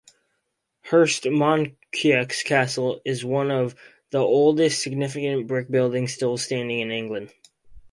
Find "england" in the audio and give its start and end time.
6.89-7.31